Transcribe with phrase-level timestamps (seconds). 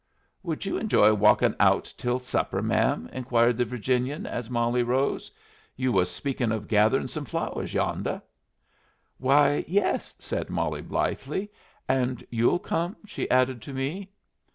[0.41, 5.29] "Would you enjoy walkin' out till supper, ma'am?" inquired the Virginian as Molly rose.
[5.75, 8.19] "You was speaking of gathering some flowers yondeh."
[9.19, 11.51] "Why, yes," said Molly, blithely.
[11.87, 14.09] "And you'll come?" she added to me.